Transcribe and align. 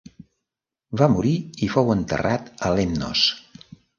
Va 1.01 1.09
morir 1.15 1.33
i 1.67 1.69
fou 1.75 1.93
enterrat 1.97 2.51
a 2.69 2.75
Lemnos. 2.79 3.29